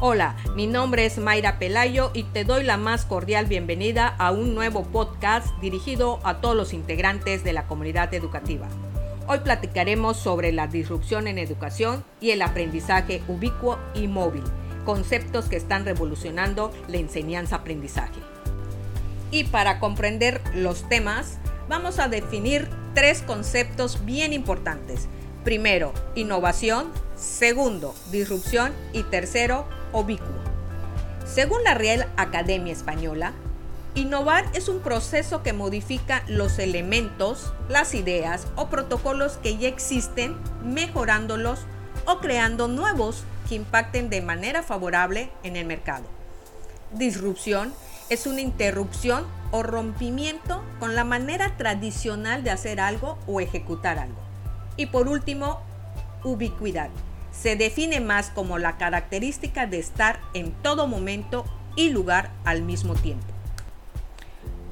[0.00, 4.54] Hola, mi nombre es Mayra Pelayo y te doy la más cordial bienvenida a un
[4.54, 8.68] nuevo podcast dirigido a todos los integrantes de la comunidad educativa.
[9.26, 14.44] Hoy platicaremos sobre la disrupción en educación y el aprendizaje ubicuo y móvil,
[14.84, 18.20] conceptos que están revolucionando la enseñanza-aprendizaje.
[19.32, 21.38] Y para comprender los temas,
[21.68, 25.08] vamos a definir tres conceptos bien importantes.
[25.42, 26.92] Primero, innovación.
[27.16, 28.72] Segundo, disrupción.
[28.92, 30.26] Y tercero, ubicuo.
[31.26, 33.32] Según la Real Academia Española,
[33.94, 40.36] innovar es un proceso que modifica los elementos, las ideas o protocolos que ya existen,
[40.64, 41.60] mejorándolos
[42.06, 46.06] o creando nuevos que impacten de manera favorable en el mercado.
[46.92, 47.72] Disrupción
[48.08, 54.20] es una interrupción o rompimiento con la manera tradicional de hacer algo o ejecutar algo.
[54.76, 55.60] Y por último,
[56.24, 56.90] ubicuidad
[57.40, 61.44] se define más como la característica de estar en todo momento
[61.76, 63.26] y lugar al mismo tiempo.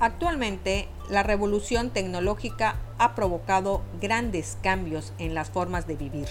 [0.00, 6.26] Actualmente, la revolución tecnológica ha provocado grandes cambios en las formas de vivir,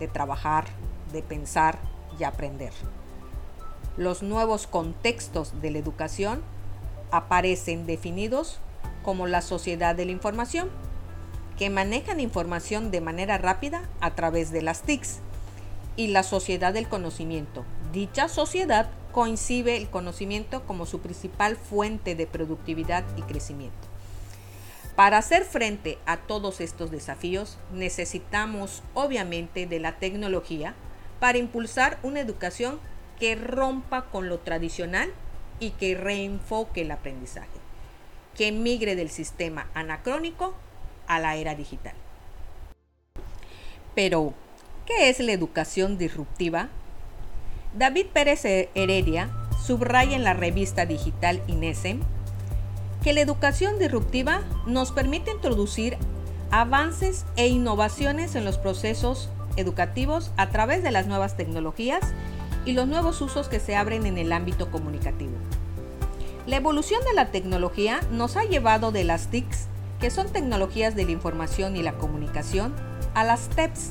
[0.00, 0.64] de trabajar,
[1.12, 1.78] de pensar
[2.18, 2.72] y aprender.
[3.96, 6.42] Los nuevos contextos de la educación
[7.10, 8.58] aparecen definidos
[9.02, 10.70] como la sociedad de la información,
[11.56, 15.20] que manejan información de manera rápida a través de las TICs,
[15.96, 17.64] y la sociedad del conocimiento.
[17.92, 23.88] Dicha sociedad coincide el conocimiento como su principal fuente de productividad y crecimiento.
[24.94, 30.74] Para hacer frente a todos estos desafíos necesitamos obviamente de la tecnología
[31.20, 32.78] para impulsar una educación
[33.18, 35.12] que rompa con lo tradicional
[35.60, 37.48] y que reenfoque el aprendizaje,
[38.36, 40.54] que migre del sistema anacrónico
[41.06, 41.94] a la era digital.
[43.94, 44.34] Pero,
[44.86, 46.68] ¿Qué es la educación disruptiva?
[47.76, 49.30] David Pérez Heredia
[49.60, 52.02] subraya en la revista digital INESEM
[53.02, 55.96] que la educación disruptiva nos permite introducir
[56.52, 62.04] avances e innovaciones en los procesos educativos a través de las nuevas tecnologías
[62.64, 65.34] y los nuevos usos que se abren en el ámbito comunicativo.
[66.46, 69.66] La evolución de la tecnología nos ha llevado de las TICs,
[69.98, 72.72] que son tecnologías de la información y la comunicación,
[73.14, 73.90] a las TEPS,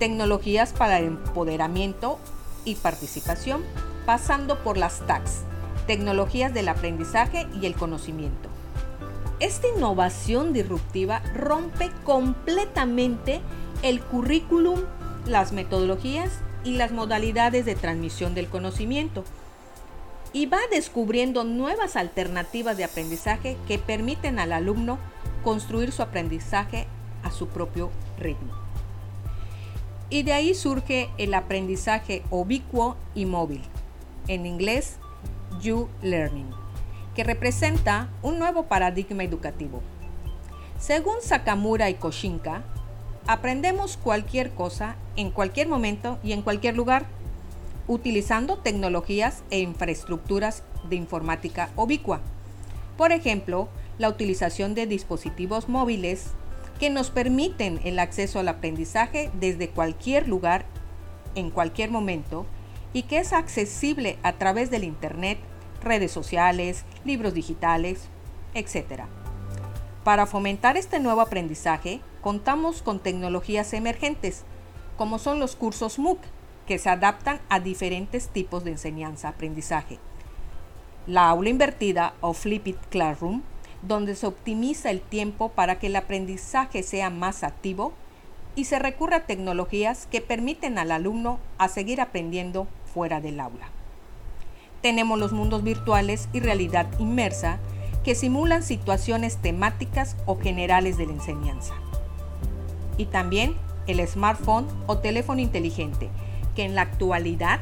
[0.00, 2.18] tecnologías para el empoderamiento
[2.64, 3.62] y participación,
[4.06, 5.42] pasando por las TACs,
[5.86, 8.48] tecnologías del aprendizaje y el conocimiento.
[9.40, 13.40] Esta innovación disruptiva rompe completamente
[13.82, 14.80] el currículum,
[15.26, 16.30] las metodologías
[16.64, 19.22] y las modalidades de transmisión del conocimiento
[20.32, 24.98] y va descubriendo nuevas alternativas de aprendizaje que permiten al alumno
[25.44, 26.86] construir su aprendizaje
[27.22, 28.69] a su propio ritmo.
[30.10, 33.62] Y de ahí surge el aprendizaje ubicuo y móvil,
[34.26, 34.98] en inglés
[35.64, 36.50] U-Learning,
[37.14, 39.82] que representa un nuevo paradigma educativo.
[40.80, 42.64] Según Sakamura y Koshinka,
[43.28, 47.06] aprendemos cualquier cosa en cualquier momento y en cualquier lugar,
[47.86, 52.20] utilizando tecnologías e infraestructuras de informática ubicua.
[52.96, 56.32] Por ejemplo, la utilización de dispositivos móviles
[56.80, 60.64] que nos permiten el acceso al aprendizaje desde cualquier lugar,
[61.34, 62.46] en cualquier momento,
[62.94, 65.38] y que es accesible a través del Internet,
[65.82, 68.08] redes sociales, libros digitales,
[68.54, 69.02] etc.
[70.04, 74.44] Para fomentar este nuevo aprendizaje, contamos con tecnologías emergentes,
[74.96, 76.20] como son los cursos MOOC,
[76.66, 79.98] que se adaptan a diferentes tipos de enseñanza-aprendizaje.
[81.06, 83.42] La aula invertida o Flipped Classroom
[83.82, 87.92] donde se optimiza el tiempo para que el aprendizaje sea más activo
[88.54, 93.68] y se recurre a tecnologías que permiten al alumno a seguir aprendiendo fuera del aula.
[94.82, 97.58] Tenemos los mundos virtuales y realidad inmersa
[98.04, 101.74] que simulan situaciones temáticas o generales de la enseñanza.
[102.96, 103.56] Y también
[103.86, 106.08] el smartphone o teléfono inteligente,
[106.56, 107.60] que en la actualidad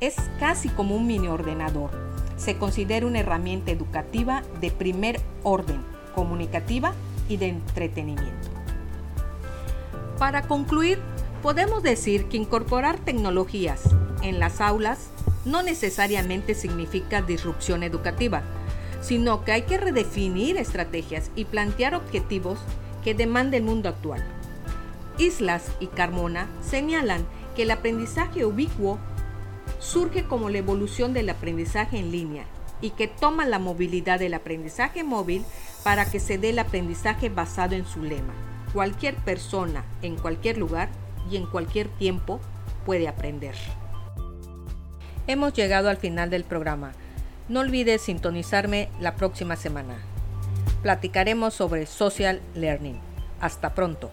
[0.00, 2.03] es casi como un mini ordenador
[2.36, 5.80] se considera una herramienta educativa de primer orden,
[6.14, 6.92] comunicativa
[7.28, 8.48] y de entretenimiento.
[10.18, 11.00] Para concluir,
[11.42, 13.82] podemos decir que incorporar tecnologías
[14.22, 15.10] en las aulas
[15.44, 18.42] no necesariamente significa disrupción educativa,
[19.00, 22.58] sino que hay que redefinir estrategias y plantear objetivos
[23.02, 24.24] que demanda el mundo actual.
[25.18, 28.98] Islas y Carmona señalan que el aprendizaje ubicuo
[29.84, 32.46] surge como la evolución del aprendizaje en línea
[32.80, 35.44] y que toma la movilidad del aprendizaje móvil
[35.82, 38.34] para que se dé el aprendizaje basado en su lema.
[38.72, 40.88] Cualquier persona, en cualquier lugar
[41.30, 42.40] y en cualquier tiempo
[42.84, 43.54] puede aprender.
[45.26, 46.92] Hemos llegado al final del programa.
[47.48, 49.96] No olvides sintonizarme la próxima semana.
[50.82, 52.98] Platicaremos sobre social learning.
[53.40, 54.10] Hasta pronto.